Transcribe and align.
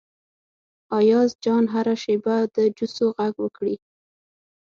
ایاز 0.99 1.31
جان 1.43 1.63
هره 1.73 1.95
شیبه 2.03 2.35
د 2.55 2.57
جوسو 2.77 3.05
غږ 3.17 3.33
وکړي. 3.43 3.75